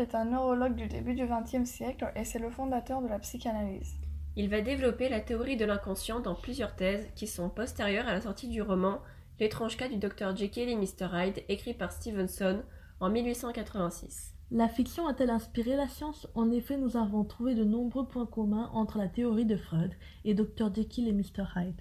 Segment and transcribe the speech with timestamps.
[0.00, 3.94] est un neurologue du début du XXe siècle et c'est le fondateur de la psychanalyse.
[4.36, 8.20] Il va développer la théorie de l'inconscient dans plusieurs thèses qui sont postérieures à la
[8.20, 9.00] sortie du roman
[9.40, 11.08] L'étrange cas du docteur Jekyll et Mr.
[11.14, 12.62] Hyde, écrit par Stevenson
[13.00, 14.34] en 1886.
[14.50, 16.28] La fiction a-t-elle inspiré la science?
[16.34, 19.94] En effet, nous avons trouvé de nombreux points communs entre la théorie de Freud
[20.26, 20.74] et Dr.
[20.74, 21.44] Jekyll et Mr.
[21.56, 21.80] Hyde.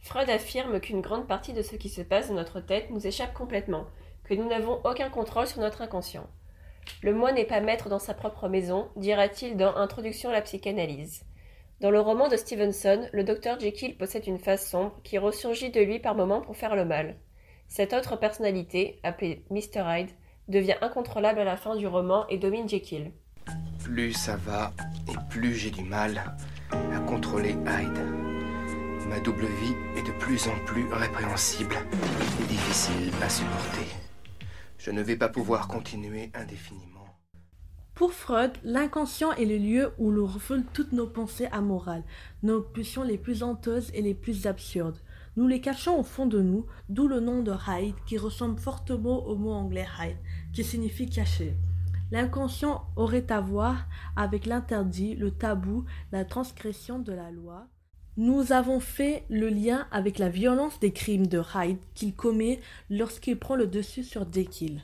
[0.00, 3.32] Freud affirme qu'une grande partie de ce qui se passe dans notre tête nous échappe
[3.32, 3.86] complètement,
[4.24, 6.28] que nous n'avons aucun contrôle sur notre inconscient.
[7.02, 11.24] Le moi n'est pas maître dans sa propre maison, dira-t-il dans Introduction à la psychanalyse.
[11.80, 15.80] Dans le roman de Stevenson, le docteur Jekyll possède une face sombre qui ressurgit de
[15.80, 17.16] lui par moments pour faire le mal.
[17.66, 19.82] Cette autre personnalité, appelée Mr.
[19.84, 20.10] Hyde,
[20.48, 23.10] devient incontrôlable à la fin du roman et domine Jekyll.
[23.82, 24.72] Plus ça va,
[25.08, 26.22] et plus j'ai du mal
[26.70, 27.98] à contrôler Hyde.
[29.08, 31.74] Ma double vie est de plus en plus répréhensible
[32.40, 33.86] et difficile à supporter.
[34.84, 37.06] Je ne vais pas pouvoir continuer indéfiniment.
[37.94, 42.02] Pour Freud, l'inconscient est le lieu où l'on refoule toutes nos pensées amorales,
[42.42, 44.98] nos pulsions les plus honteuses et les plus absurdes.
[45.36, 49.24] Nous les cachons au fond de nous, d'où le nom de Hyde qui ressemble fortement
[49.24, 50.16] au mot anglais hide,
[50.52, 51.54] qui signifie cacher.
[52.10, 57.68] L'inconscient aurait à voir avec l'interdit, le tabou, la transgression de la loi.
[58.18, 62.60] Nous avons fait le lien avec la violence des crimes de Hyde qu'il commet
[62.90, 64.82] lorsqu'il prend le dessus sur Jekyll.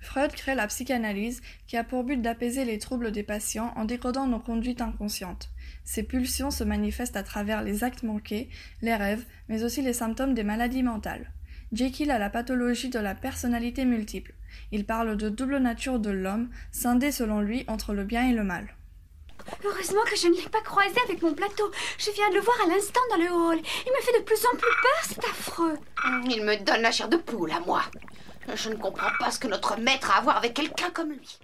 [0.00, 4.26] Freud crée la psychanalyse qui a pour but d'apaiser les troubles des patients en décodant
[4.26, 5.50] nos conduites inconscientes.
[5.84, 8.48] Ces pulsions se manifestent à travers les actes manqués,
[8.80, 11.32] les rêves, mais aussi les symptômes des maladies mentales.
[11.70, 14.32] Jekyll a la pathologie de la personnalité multiple.
[14.72, 18.44] Il parle de double nature de l'homme, scindé selon lui entre le bien et le
[18.44, 18.74] mal.
[19.64, 21.70] Heureusement que je ne l'ai pas croisé avec mon plateau.
[21.98, 23.58] Je viens de le voir à l'instant dans le hall.
[23.86, 25.78] Il me fait de plus en plus peur, c'est affreux.
[26.30, 27.82] Il me donne la chair de poule à moi.
[28.54, 31.38] Je ne comprends pas ce que notre maître a à voir avec quelqu'un comme lui.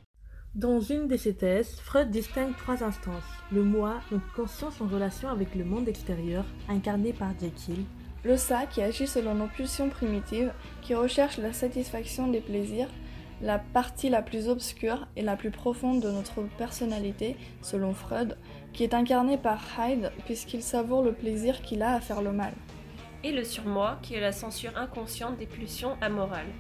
[0.55, 3.23] Dans une de ses thèses, Freud distingue trois instances
[3.53, 7.85] le moi, notre conscience en relation avec le monde extérieur, incarné par Jekyll,
[8.23, 12.89] Le ça qui agit selon nos pulsions primitives, qui recherche la satisfaction des plaisirs,
[13.43, 18.37] la partie la plus obscure et la plus profonde de notre personnalité, selon Freud,
[18.73, 22.53] qui est incarné par Hyde puisqu'il savoure le plaisir qu'il a à faire le mal.
[23.23, 26.53] Et le surmoi, qui est la censure inconsciente des pulsions amorales.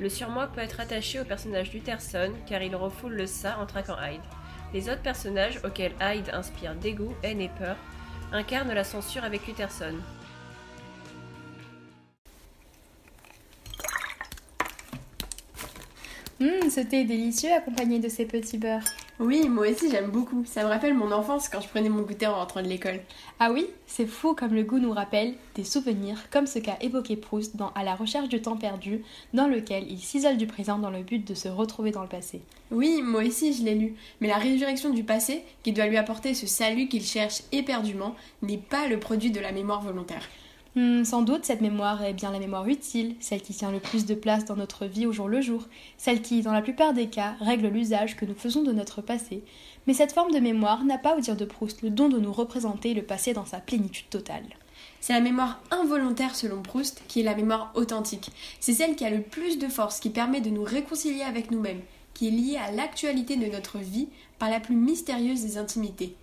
[0.00, 3.96] Le surmoi peut être attaché au personnage d'Utterson car il refoule le ça en traquant
[4.00, 4.20] Hyde.
[4.72, 7.76] Les autres personnages auxquels Hyde inspire dégoût, haine et peur
[8.32, 9.94] incarnent la censure avec Utterson.
[16.40, 18.82] Hum, ce thé est délicieux accompagné de ces petits beurres.
[19.20, 20.44] Oui, moi aussi j'aime beaucoup.
[20.44, 23.00] Ça me rappelle mon enfance quand je prenais mon goûter en rentrant de l'école.
[23.38, 27.16] Ah oui, c'est fou comme le goût nous rappelle des souvenirs, comme ce qu'a évoqué
[27.16, 29.02] Proust dans À la recherche du temps perdu,
[29.32, 32.42] dans lequel il s'isole du présent dans le but de se retrouver dans le passé.
[32.72, 33.94] Oui, moi aussi je l'ai lu.
[34.20, 38.58] Mais la résurrection du passé, qui doit lui apporter ce salut qu'il cherche éperdument, n'est
[38.58, 40.28] pas le produit de la mémoire volontaire.
[40.76, 44.06] Hum, sans doute, cette mémoire est bien la mémoire utile, celle qui tient le plus
[44.06, 45.68] de place dans notre vie au jour le jour,
[45.98, 49.44] celle qui, dans la plupart des cas, règle l'usage que nous faisons de notre passé.
[49.86, 52.32] Mais cette forme de mémoire n'a pas, au dire de Proust, le don de nous
[52.32, 54.46] représenter le passé dans sa plénitude totale.
[55.00, 58.32] C'est la mémoire involontaire selon Proust qui est la mémoire authentique.
[58.58, 61.82] C'est celle qui a le plus de force, qui permet de nous réconcilier avec nous-mêmes,
[62.14, 64.08] qui est liée à l'actualité de notre vie
[64.40, 66.16] par la plus mystérieuse des intimités.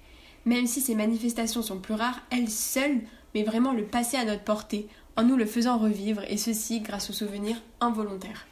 [0.46, 3.02] Même si ces manifestations sont plus rares, elles seules
[3.34, 7.10] mais vraiment le passer à notre portée, en nous le faisant revivre, et ceci grâce
[7.10, 8.48] aux souvenirs involontaires.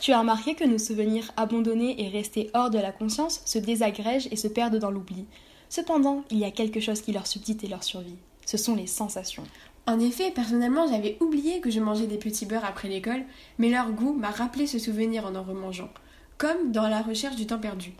[0.00, 4.28] Tu as remarqué que nos souvenirs abandonnés et restés hors de la conscience se désagrègent
[4.30, 5.26] et se perdent dans l'oubli.
[5.68, 8.16] Cependant, il y a quelque chose qui leur subsiste et leur survit.
[8.44, 9.44] Ce sont les sensations.
[9.86, 13.24] En effet, personnellement, j'avais oublié que je mangeais des petits beurres après l'école,
[13.58, 15.90] mais leur goût m'a rappelé ce souvenir en en remangeant,
[16.38, 17.92] comme dans la recherche du temps perdu.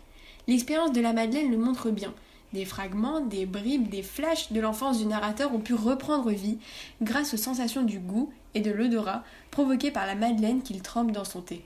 [0.47, 2.13] L'expérience de la Madeleine le montre bien.
[2.53, 6.59] Des fragments, des bribes, des flashs de l'enfance du narrateur ont pu reprendre vie
[7.01, 11.25] grâce aux sensations du goût et de l'odorat provoquées par la madeleine qu'il trempe dans
[11.25, 11.63] son thé.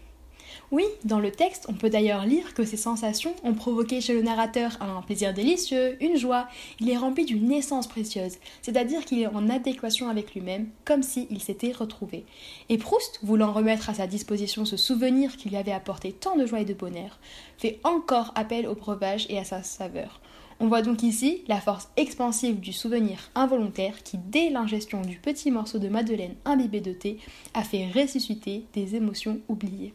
[0.71, 4.21] Oui, dans le texte, on peut d'ailleurs lire que ces sensations ont provoqué chez le
[4.21, 6.47] narrateur un plaisir délicieux, une joie.
[6.79, 11.41] Il est rempli d'une essence précieuse, c'est-à-dire qu'il est en adéquation avec lui-même, comme s'il
[11.41, 12.25] s'était retrouvé.
[12.69, 16.45] Et Proust, voulant remettre à sa disposition ce souvenir qui lui avait apporté tant de
[16.45, 17.19] joie et de bonheur,
[17.57, 20.21] fait encore appel au breuvage et à sa saveur.
[20.59, 25.51] On voit donc ici la force expansive du souvenir involontaire qui, dès l'ingestion du petit
[25.51, 27.19] morceau de madeleine imbibé de thé,
[27.53, 29.93] a fait ressusciter des émotions oubliées.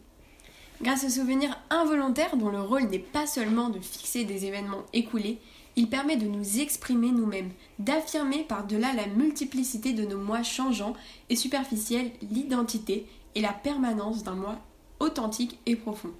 [0.81, 5.39] Grâce au souvenir involontaire dont le rôle n'est pas seulement de fixer des événements écoulés,
[5.75, 7.49] Il permet de nous exprimer nous-mêmes,
[7.79, 10.93] d'affirmer par-delà la multiplicité de nos moi changeants
[11.29, 14.59] et superficiels l'identité et la permanence d'un moi
[14.99, 16.11] authentique et profond.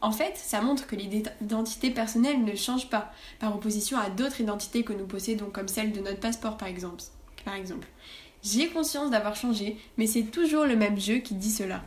[0.00, 4.84] En fait, ça montre que l'identité personnelle ne change pas, par opposition à d'autres identités
[4.84, 7.02] que nous possédons, comme celle de notre passeport par exemple.
[7.44, 7.88] Par exemple.
[8.42, 11.82] J'ai conscience d'avoir changé, mais c'est toujours le même jeu qui dit cela.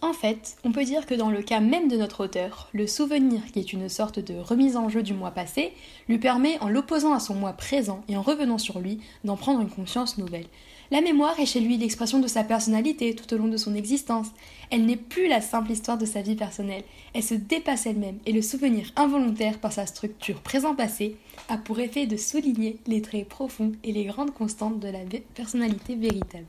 [0.00, 3.40] En fait, on peut dire que dans le cas même de notre auteur, le souvenir,
[3.52, 5.72] qui est une sorte de remise en jeu du mois passé,
[6.08, 9.60] lui permet, en l'opposant à son mois présent et en revenant sur lui, d'en prendre
[9.60, 10.46] une conscience nouvelle.
[10.92, 14.28] La mémoire est chez lui l'expression de sa personnalité tout au long de son existence.
[14.70, 18.32] Elle n'est plus la simple histoire de sa vie personnelle, elle se dépasse elle-même et
[18.32, 21.16] le souvenir involontaire par sa structure présent-passé
[21.48, 25.00] a pour effet de souligner les traits profonds et les grandes constantes de la
[25.34, 26.46] personnalité véritable.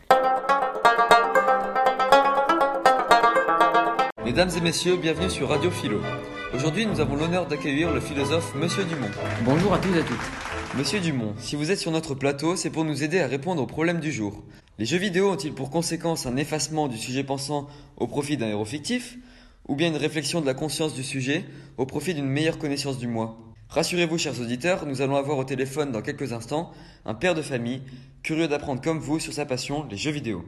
[4.29, 6.01] Mesdames et messieurs, bienvenue sur Radio Philo.
[6.53, 9.09] Aujourd'hui, nous avons l'honneur d'accueillir le philosophe Monsieur Dumont.
[9.43, 10.77] Bonjour à tous et à toutes.
[10.77, 13.65] Monsieur Dumont, si vous êtes sur notre plateau, c'est pour nous aider à répondre aux
[13.65, 14.43] problèmes du jour.
[14.77, 18.65] Les jeux vidéo ont-ils pour conséquence un effacement du sujet pensant au profit d'un héros
[18.65, 19.17] fictif
[19.67, 21.43] Ou bien une réflexion de la conscience du sujet
[21.77, 23.39] au profit d'une meilleure connaissance du moi?
[23.69, 26.71] Rassurez-vous, chers auditeurs, nous allons avoir au téléphone dans quelques instants
[27.03, 27.81] un père de famille
[28.21, 30.45] curieux d'apprendre comme vous sur sa passion, les jeux vidéo.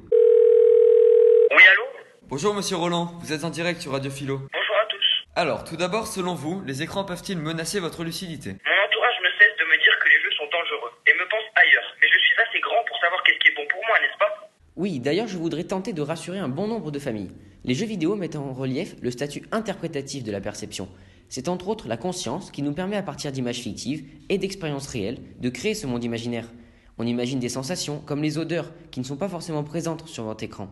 [2.32, 4.38] Bonjour Monsieur Roland, vous êtes en direct sur Radio Philo.
[4.38, 5.04] Bonjour à tous.
[5.36, 8.52] Alors, tout d'abord, selon vous, les écrans peuvent-ils menacer votre lucidité?
[8.52, 11.44] Mon entourage ne cesse de me dire que les jeux sont dangereux et me pense
[11.56, 11.84] ailleurs.
[12.00, 14.50] Mais je suis assez grand pour savoir qu'est-ce qui est bon pour moi, n'est-ce pas?
[14.78, 17.32] Oui, d'ailleurs, je voudrais tenter de rassurer un bon nombre de familles.
[17.66, 20.88] Les jeux vidéo mettent en relief le statut interprétatif de la perception.
[21.28, 25.20] C'est entre autres la conscience qui nous permet à partir d'images fictives et d'expériences réelles
[25.42, 26.48] de créer ce monde imaginaire.
[26.98, 30.46] On imagine des sensations comme les odeurs qui ne sont pas forcément présentes sur votre
[30.46, 30.70] écran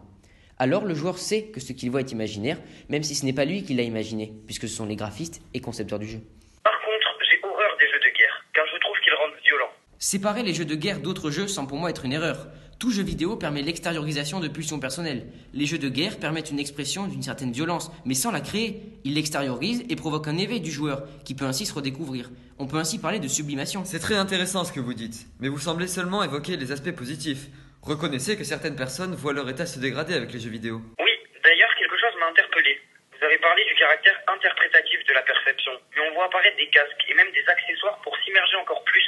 [0.60, 2.58] alors le joueur sait que ce qu'il voit est imaginaire,
[2.90, 5.62] même si ce n'est pas lui qui l'a imaginé, puisque ce sont les graphistes et
[5.62, 6.20] concepteurs du jeu.
[6.64, 9.72] Par contre, j'ai horreur des jeux de guerre, car je trouve qu'ils rendent violents.
[10.00, 12.48] Séparer les jeux de guerre d'autres jeux semble pour moi être une erreur.
[12.78, 15.28] Tout jeu vidéo permet l'extériorisation de pulsions personnelles.
[15.54, 18.82] Les jeux de guerre permettent une expression d'une certaine violence, mais sans la créer.
[19.04, 22.32] Ils l'extériorisent et provoquent un éveil du joueur, qui peut ainsi se redécouvrir.
[22.58, 23.84] On peut ainsi parler de sublimation.
[23.86, 27.50] C'est très intéressant ce que vous dites, mais vous semblez seulement évoquer les aspects positifs.
[27.82, 30.82] Reconnaissez que certaines personnes voient leur état se dégrader avec les jeux vidéo.
[31.00, 31.12] Oui,
[31.44, 32.78] d'ailleurs, quelque chose m'a interpellé.
[33.18, 37.04] Vous avez parlé du caractère interprétatif de la perception, mais on voit apparaître des casques
[37.10, 39.04] et même des accessoires pour s'immerger encore plus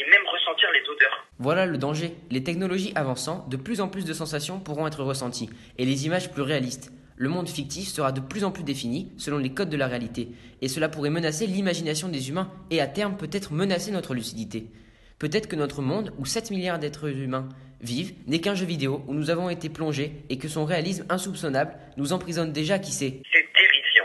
[0.00, 1.26] et même ressentir les odeurs.
[1.38, 2.14] Voilà le danger.
[2.30, 6.32] Les technologies avançant, de plus en plus de sensations pourront être ressenties, et les images
[6.32, 6.92] plus réalistes.
[7.16, 10.28] Le monde fictif sera de plus en plus défini selon les codes de la réalité,
[10.62, 14.66] et cela pourrait menacer l'imagination des humains et à terme peut-être menacer notre lucidité.
[15.20, 17.48] Peut-être que notre monde, où 7 milliards d'êtres humains
[17.84, 21.74] vivent, n'est qu'un jeu vidéo où nous avons été plongés et que son réalisme insoupçonnable
[21.96, 23.22] nous emprisonne déjà, qui sait.
[23.32, 24.04] C'est terrifiant.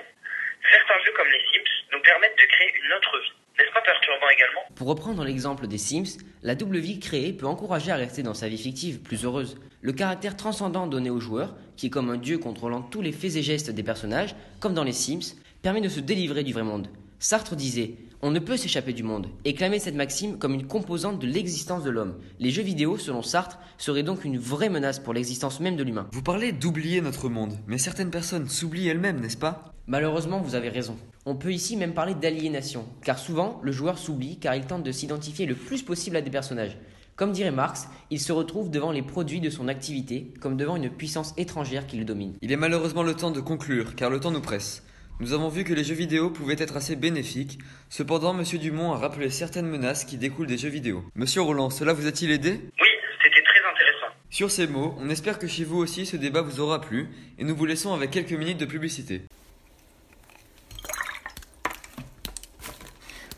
[0.72, 3.32] Certains jeux comme les Sims nous permettent de créer une autre vie.
[3.58, 4.62] N'est-ce pas perturbant également?
[4.76, 8.48] Pour reprendre l'exemple des Sims, la double vie créée peut encourager à rester dans sa
[8.48, 9.58] vie fictive, plus heureuse.
[9.82, 13.36] Le caractère transcendant donné au joueur, qui est comme un dieu contrôlant tous les faits
[13.36, 16.88] et gestes des personnages, comme dans les Sims, permet de se délivrer du vrai monde.
[17.20, 21.20] Sartre disait On ne peut s'échapper du monde, et clamer cette maxime comme une composante
[21.20, 22.16] de l'existence de l'homme.
[22.38, 26.10] Les jeux vidéo, selon Sartre, seraient donc une vraie menace pour l'existence même de l'humain.
[26.12, 29.74] Vous parlez d'oublier notre monde, mais certaines personnes s'oublient elles-mêmes, n'est-ce pas?
[29.88, 30.98] Malheureusement, vous avez raison.
[31.26, 34.92] On peut ici même parler d'aliénation, car souvent, le joueur s'oublie car il tente de
[34.92, 36.78] s'identifier le plus possible à des personnages.
[37.16, 40.90] Comme dirait Marx, il se retrouve devant les produits de son activité, comme devant une
[40.90, 42.34] puissance étrangère qui le domine.
[42.42, 44.84] Il est malheureusement le temps de conclure, car le temps nous presse.
[45.22, 47.60] Nous avons vu que les jeux vidéo pouvaient être assez bénéfiques,
[47.90, 48.46] cependant M.
[48.58, 51.04] Dumont a rappelé certaines menaces qui découlent des jeux vidéo.
[51.14, 52.52] Monsieur Roland, cela vous a-t-il aidé?
[52.52, 52.88] Oui,
[53.22, 54.16] c'était très intéressant.
[54.30, 57.44] Sur ces mots, on espère que chez vous aussi ce débat vous aura plu, et
[57.44, 59.24] nous vous laissons avec quelques minutes de publicité.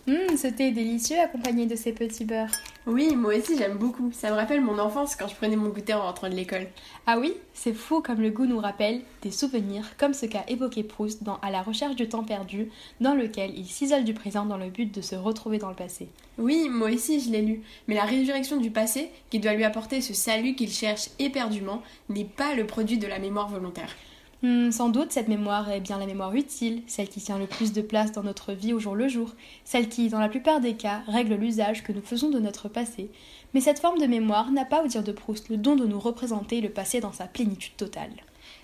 [0.07, 2.51] Hum, c'était délicieux accompagné de ces petits beurres.
[2.87, 4.11] Oui, moi aussi j'aime beaucoup.
[4.11, 6.67] Ça me rappelle mon enfance quand je prenais mon goûter en rentrant de l'école.
[7.05, 10.81] Ah oui, c'est fou comme le goût nous rappelle des souvenirs, comme ce qu'a évoqué
[10.81, 12.69] Proust dans À la recherche du temps perdu,
[12.99, 16.09] dans lequel il s'isole du présent dans le but de se retrouver dans le passé.
[16.39, 17.61] Oui, moi aussi je l'ai lu.
[17.87, 22.25] Mais la résurrection du passé, qui doit lui apporter ce salut qu'il cherche éperdument, n'est
[22.25, 23.95] pas le produit de la mémoire volontaire.
[24.43, 27.73] Hmm, sans doute, cette mémoire est bien la mémoire utile, celle qui tient le plus
[27.73, 30.73] de place dans notre vie au jour le jour, celle qui, dans la plupart des
[30.73, 33.11] cas, règle l'usage que nous faisons de notre passé.
[33.53, 35.99] Mais cette forme de mémoire n'a pas, au dire de Proust, le don de nous
[35.99, 38.13] représenter le passé dans sa plénitude totale.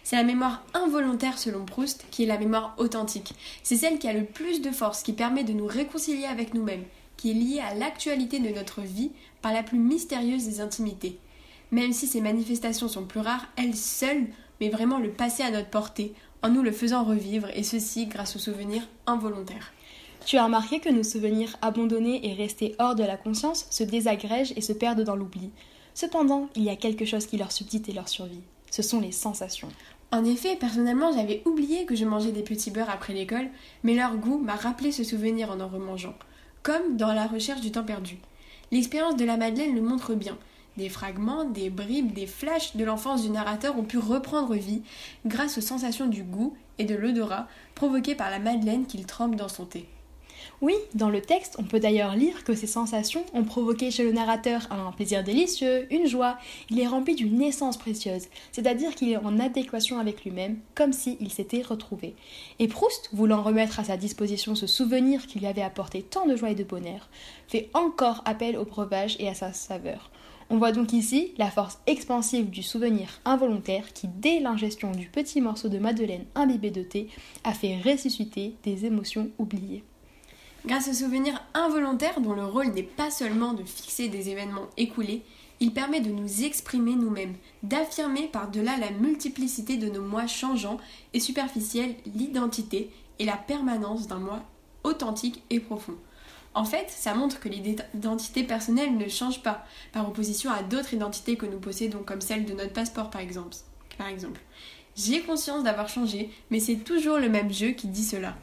[0.04, 3.36] C'est la mémoire involontaire selon Proust qui est la mémoire authentique.
[3.62, 6.86] C'est celle qui a le plus de force, qui permet de nous réconcilier avec nous-mêmes,
[7.18, 9.12] qui est liée à l'actualité de notre vie
[9.44, 11.20] par la plus mystérieuse des intimités.
[11.70, 14.28] Même si ces manifestations sont plus rares, elles seules
[14.60, 18.36] mais vraiment le passer à notre portée, en nous le faisant revivre, et ceci grâce
[18.36, 19.74] aux souvenirs involontaires.
[20.26, 24.54] Tu as remarqué que nos souvenirs abandonnés et restés hors de la conscience se désagrègent
[24.56, 25.52] et se perdent dans l'oubli.
[25.94, 28.42] Cependant, il y a quelque chose qui leur subsiste et leur survit.
[28.70, 29.70] Ce sont les sensations.
[30.12, 33.50] En effet, personnellement, j'avais oublié que je mangeais des petits beurres après l'école,
[33.84, 36.16] mais leur goût m'a rappelé ce souvenir en en remangeant,
[36.64, 38.18] comme dans la recherche du temps perdu.
[38.72, 40.38] L'expérience de la Madeleine le montre bien.
[40.78, 44.84] Des fragments, des bribes, des flashs de l'enfance du narrateur ont pu reprendre vie
[45.26, 49.50] grâce aux sensations du goût et de l'odorat provoquées par la Madeleine qu'il trempe dans
[49.50, 49.88] son thé.
[50.62, 54.12] Oui, dans le texte, on peut d'ailleurs lire que ces sensations ont provoqué chez le
[54.12, 56.38] narrateur un plaisir délicieux, une joie.
[56.70, 61.32] Il est rempli d'une essence précieuse, c'est-à-dire qu'il est en adéquation avec lui-même, comme s'il
[61.32, 62.16] s'était retrouvé.
[62.60, 66.36] Et Proust, voulant remettre à sa disposition ce souvenir qui lui avait apporté tant de
[66.36, 67.10] joie et de bonheur,
[67.48, 70.12] fait encore appel au breuvage et à sa saveur.
[70.50, 75.42] On voit donc ici la force expansive du souvenir involontaire qui, dès l'ingestion du petit
[75.42, 77.10] morceau de madeleine imbibé de thé,
[77.44, 79.84] a fait ressusciter des émotions oubliées.
[80.66, 85.24] Grâce au souvenir involontaire dont le rôle n'est pas seulement de fixer des événements écoulés,
[85.60, 90.78] il permet de nous exprimer nous-mêmes, d'affirmer par-delà la multiplicité de nos moi changeants
[91.14, 92.90] et superficiels l'identité
[93.20, 94.44] et la permanence d'un moi
[94.84, 95.96] authentique et profond.
[96.58, 101.36] En fait, ça montre que l'identité personnelle ne change pas, par opposition à d'autres identités
[101.36, 103.56] que nous possédons, comme celle de notre passeport par exemple.
[103.96, 104.42] Par exemple.
[104.96, 108.34] J'ai conscience d'avoir changé, mais c'est toujours le même jeu qui dit cela.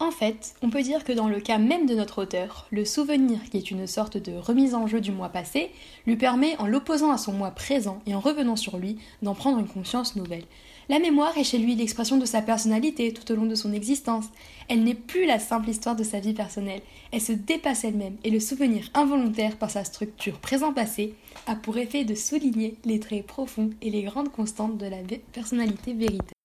[0.00, 3.38] En fait, on peut dire que dans le cas même de notre auteur, le souvenir,
[3.50, 5.72] qui est une sorte de remise en jeu du mois passé,
[6.06, 9.58] lui permet, en l'opposant à son moi présent et en revenant sur lui, d'en prendre
[9.58, 10.44] une conscience nouvelle.
[10.88, 14.26] La mémoire est chez lui l'expression de sa personnalité tout au long de son existence.
[14.68, 18.30] Elle n'est plus la simple histoire de sa vie personnelle, elle se dépasse elle-même et
[18.30, 21.14] le souvenir involontaire par sa structure présent-passé
[21.48, 24.98] a pour effet de souligner les traits profonds et les grandes constantes de la
[25.32, 26.35] personnalité véritable.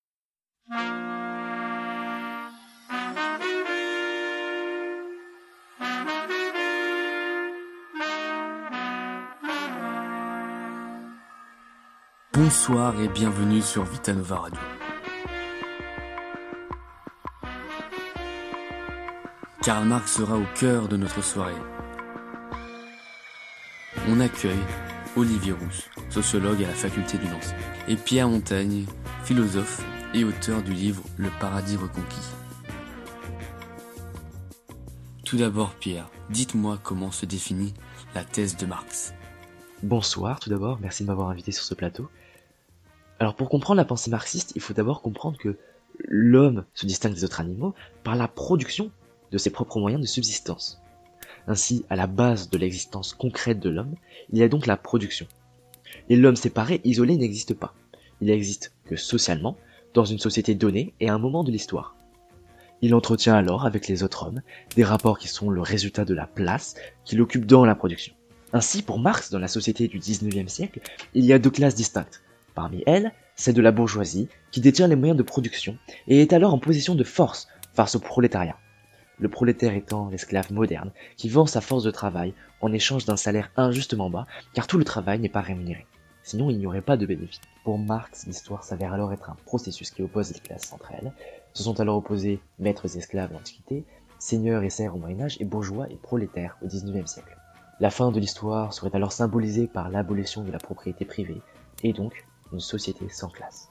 [12.44, 14.60] Bonsoir et bienvenue sur Vitanova Radio.
[19.62, 21.54] Karl Marx sera au cœur de notre soirée.
[24.08, 24.58] On accueille
[25.16, 27.54] Olivier Rousse, sociologue à la faculté du Nancy,
[27.88, 28.88] et Pierre Montaigne,
[29.24, 32.32] philosophe et auteur du livre Le paradis reconquis.
[35.26, 37.76] Tout d'abord, Pierre, dites-moi comment se définit
[38.16, 39.14] la thèse de Marx.
[39.84, 42.10] Bonsoir, tout d'abord, merci de m'avoir invité sur ce plateau.
[43.22, 45.56] Alors pour comprendre la pensée marxiste, il faut d'abord comprendre que
[46.08, 48.90] l'homme se distingue des autres animaux par la production
[49.32, 50.82] de ses propres moyens de subsistance.
[51.46, 53.94] Ainsi, à la base de l'existence concrète de l'homme,
[54.32, 55.28] il y a donc la production.
[56.10, 57.76] Et l'homme séparé, isolé, n'existe pas.
[58.22, 59.56] Il n'existe que socialement,
[59.94, 61.96] dans une société donnée et à un moment de l'histoire.
[62.82, 64.42] Il entretient alors avec les autres hommes
[64.76, 66.74] des rapports qui sont le résultat de la place
[67.06, 68.16] qu'il occupe dans la production.
[68.52, 70.80] Ainsi, pour Marx, dans la société du 19e siècle,
[71.14, 74.96] il y a deux classes distinctes, Parmi elles, celle de la bourgeoisie, qui détient les
[74.96, 75.78] moyens de production
[76.08, 78.58] et est alors en position de force face au prolétariat.
[79.20, 83.52] Le prolétaire étant l'esclave moderne qui vend sa force de travail en échange d'un salaire
[83.56, 85.86] injustement bas, car tout le travail n'est pas rémunéré.
[86.24, 87.42] Sinon, il n'y aurait pas de bénéfice.
[87.64, 91.14] Pour Marx, l'histoire s'avère alors être un processus qui oppose les classes entre elles.
[91.54, 93.86] Se sont alors opposés maîtres et esclaves à l'Antiquité,
[94.20, 97.38] seigneurs et serfs au Moyen-Âge et bourgeois et prolétaires au XIXe siècle.
[97.80, 101.42] La fin de l'histoire serait alors symbolisée par l'abolition de la propriété privée,
[101.84, 103.70] et donc une société sans classe.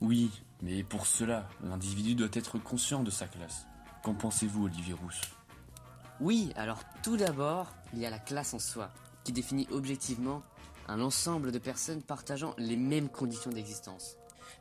[0.00, 0.30] Oui,
[0.62, 3.66] mais pour cela, l'individu doit être conscient de sa classe.
[4.02, 5.22] Qu'en pensez-vous, Olivier Rousse?
[6.20, 8.90] Oui, alors tout d'abord, il y a la classe en soi,
[9.24, 10.42] qui définit objectivement
[10.88, 14.16] un ensemble de personnes partageant les mêmes conditions d'existence.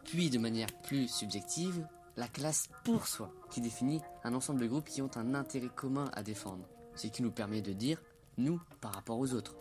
[0.05, 4.88] Puis, de manière plus subjective, la classe pour soi, qui définit un ensemble de groupes
[4.88, 6.65] qui ont un intérêt commun à défendre,
[6.96, 8.01] ce qui nous permet de dire
[8.38, 9.55] nous par rapport aux autres,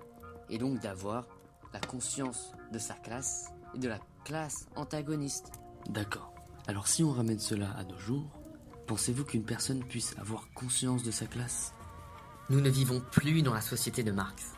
[0.48, 1.26] et donc d'avoir
[1.72, 5.52] la conscience de sa classe et de la classe antagoniste.
[5.88, 6.32] D'accord.
[6.66, 8.30] Alors si on ramène cela à nos jours,
[8.86, 11.74] pensez-vous qu'une personne puisse avoir conscience de sa classe?
[12.50, 14.52] Nous ne vivons plus dans la société de Marx.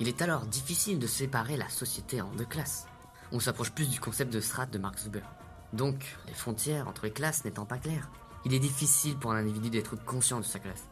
[0.00, 2.86] Il est alors difficile de séparer la société en deux classes.
[3.32, 5.28] On s'approche plus du concept de strate de Marx Weber.
[5.72, 8.10] Donc, les frontières entre les classes n'étant pas claires,
[8.44, 10.84] il est difficile pour un individu d'être conscient de sa classe.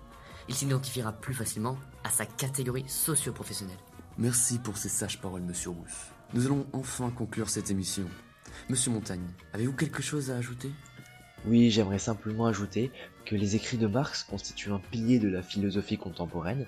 [0.48, 3.78] Il s'identifiera plus facilement à sa catégorie socio-professionnelle.
[4.18, 6.12] Merci pour ces sages paroles, monsieur Rousse.
[6.34, 8.04] Nous allons enfin conclure cette émission.
[8.68, 10.70] Monsieur Montagne, avez-vous quelque chose à ajouter?
[11.46, 12.90] Oui, j'aimerais simplement ajouter
[13.24, 16.66] que les écrits de Marx constituent un pilier de la philosophie contemporaine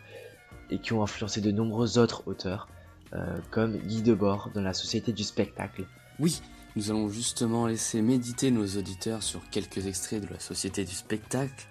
[0.71, 2.69] et qui ont influencé de nombreux autres auteurs,
[3.13, 5.85] euh, comme Guy Debord dans la Société du spectacle.
[6.19, 6.41] Oui,
[6.75, 11.67] nous allons justement laisser méditer nos auditeurs sur quelques extraits de la Société du spectacle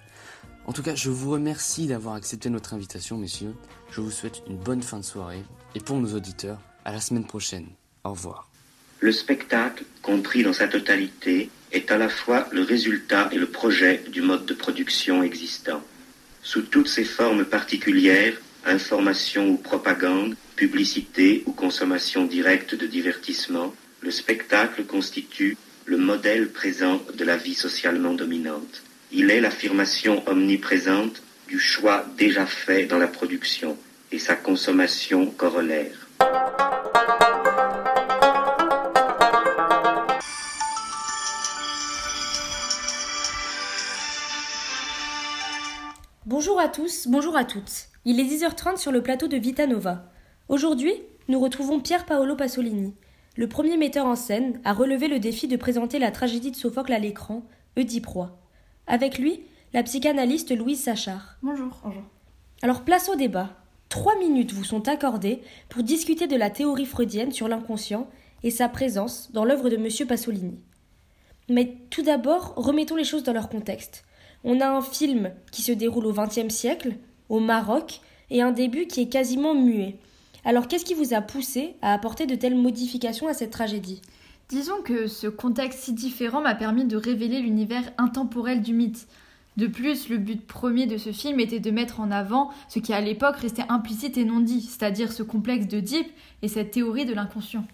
[0.67, 3.55] En tout cas, je vous remercie d'avoir accepté notre invitation, messieurs.
[3.89, 5.43] Je vous souhaite une bonne fin de soirée.
[5.73, 7.67] Et pour nos auditeurs, à la semaine prochaine.
[8.03, 8.49] Au revoir.
[8.99, 14.03] Le spectacle, compris dans sa totalité, est à la fois le résultat et le projet
[14.09, 15.81] du mode de production existant.
[16.41, 18.33] Sous toutes ses formes particulières,
[18.65, 27.01] information ou propagande, publicité ou consommation directe de divertissement, le spectacle constitue le modèle présent
[27.13, 28.83] de la vie socialement dominante.
[29.11, 33.77] Il est l'affirmation omniprésente du choix déjà fait dans la production
[34.11, 36.07] et sa consommation corollaire.
[46.39, 47.89] Bonjour à tous, bonjour à toutes.
[48.05, 50.09] Il est 10h30 sur le plateau de Vitanova.
[50.47, 50.93] Aujourd'hui,
[51.27, 52.95] nous retrouvons Pierre Paolo Pasolini,
[53.35, 56.93] le premier metteur en scène à relever le défi de présenter la tragédie de Sophocle
[56.93, 57.43] à l'écran,
[57.75, 58.07] Oedipe.
[58.87, 59.41] Avec lui,
[59.73, 61.35] la psychanalyste Louise Sachard.
[61.43, 61.77] Bonjour.
[61.83, 62.03] Bonjour.
[62.61, 63.49] Alors place au débat.
[63.89, 68.09] Trois minutes vous sont accordées pour discuter de la théorie freudienne sur l'inconscient
[68.43, 70.07] et sa présence dans l'œuvre de M.
[70.07, 70.57] Pasolini.
[71.49, 74.05] Mais tout d'abord, remettons les choses dans leur contexte.
[74.43, 76.95] On a un film qui se déroule au XXe siècle,
[77.27, 79.97] au Maroc, et un début qui est quasiment muet.
[80.45, 84.01] Alors qu'est-ce qui vous a poussé à apporter de telles modifications à cette tragédie?
[84.47, 89.07] Disons que ce contexte si différent m'a permis de révéler l'univers intemporel du mythe.
[89.57, 92.93] De plus, le but premier de ce film était de mettre en avant ce qui
[92.93, 96.09] à l'époque restait implicite et non dit, c'est-à-dire ce complexe d'Oedipe
[96.41, 97.65] et cette théorie de l'inconscient.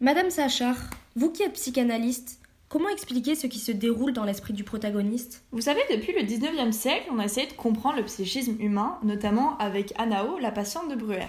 [0.00, 0.76] Madame Sachar,
[1.16, 2.38] vous qui êtes psychanalyste,
[2.72, 5.44] comment expliquer ce qui se déroule dans l'esprit du protagoniste?
[5.52, 9.58] Vous savez, depuis le 19e siècle, on a essayé de comprendre le psychisme humain, notamment
[9.58, 11.28] avec Anao, la patiente de Breuer.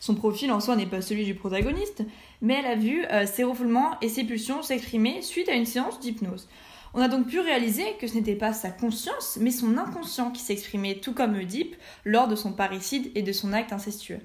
[0.00, 2.04] Son profil en soi n'est pas celui du protagoniste,
[2.42, 5.98] mais elle a vu euh, ses refoulements et ses pulsions s'exprimer suite à une séance
[5.98, 6.46] d'hypnose.
[6.92, 10.42] On a donc pu réaliser que ce n'était pas sa conscience, mais son inconscient qui
[10.42, 11.74] s'exprimait tout comme Oedipe
[12.04, 14.20] lors de son parricide et de son acte incestueux.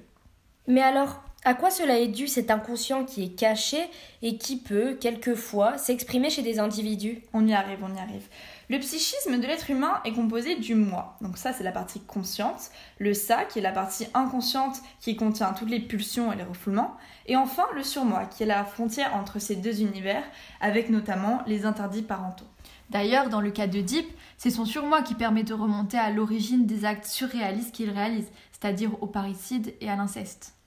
[0.66, 3.78] Mais alors, à quoi cela est dû cet inconscient qui est caché
[4.22, 7.22] et qui peut, quelquefois, s'exprimer chez des individus?
[7.32, 8.26] On y arrive, on y arrive.
[8.68, 11.16] Le psychisme de l'être humain est composé du moi.
[11.22, 12.70] Donc ça, c'est la partie consciente.
[12.98, 16.96] Le ça, qui est la partie inconsciente qui contient toutes les pulsions et les refoulements.
[17.26, 20.24] Et enfin, le surmoi, qui est la frontière entre ces deux univers,
[20.60, 22.46] avec notamment les interdits parentaux.
[22.90, 26.84] D'ailleurs, dans le cas d'Oedipe, c'est son surmoi qui permet de remonter à l'origine des
[26.84, 30.57] actes surréalistes qu'il réalise, c'est-à-dire au parricide et à l'inceste.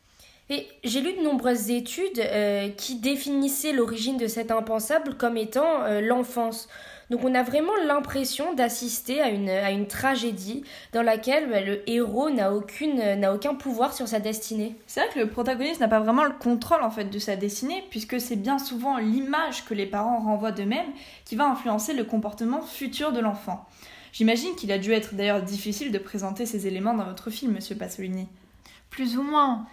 [0.53, 5.83] Et j'ai lu de nombreuses études euh, qui définissaient l'origine de cet impensable comme étant
[5.83, 6.67] euh, l'enfance.
[7.09, 11.89] Donc on a vraiment l'impression d'assister à une, à une tragédie dans laquelle bah, le
[11.89, 14.75] héros n'a aucune n'a aucun pouvoir sur sa destinée.
[14.87, 17.85] C'est vrai que le protagoniste n'a pas vraiment le contrôle en fait de sa destinée
[17.89, 20.91] puisque c'est bien souvent l'image que les parents renvoient d'eux-mêmes
[21.23, 23.65] qui va influencer le comportement futur de l'enfant.
[24.11, 27.77] J'imagine qu'il a dû être d'ailleurs difficile de présenter ces éléments dans votre film, monsieur
[27.77, 28.27] Pasolini.
[28.89, 29.65] Plus ou moins.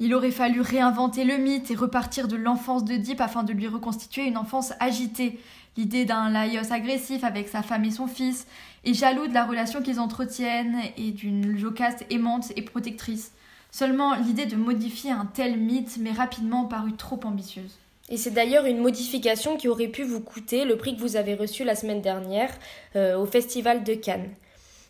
[0.00, 3.68] Il aurait fallu réinventer le mythe et repartir de l'enfance de Deep afin de lui
[3.68, 5.38] reconstituer une enfance agitée.
[5.76, 8.46] L'idée d'un Laios agressif avec sa femme et son fils,
[8.84, 13.32] et jaloux de la relation qu'ils entretiennent et d'une Jocaste aimante et protectrice.
[13.70, 17.78] Seulement, l'idée de modifier un tel mythe m'est rapidement parue trop ambitieuse.
[18.08, 21.34] Et c'est d'ailleurs une modification qui aurait pu vous coûter le prix que vous avez
[21.34, 22.50] reçu la semaine dernière
[22.96, 24.28] euh, au Festival de Cannes.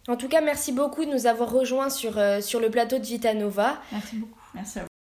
[0.09, 3.05] En tout cas, merci beaucoup de nous avoir rejoints sur, euh, sur le plateau de
[3.05, 3.81] Vitanova.
[3.93, 4.41] Merci beaucoup.
[4.55, 4.94] Merci à vous.